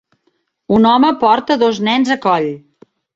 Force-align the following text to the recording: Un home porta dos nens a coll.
Un 0.77 0.87
home 0.91 1.11
porta 1.23 1.57
dos 1.65 1.83
nens 1.89 2.13
a 2.17 2.17
coll. 2.25 2.49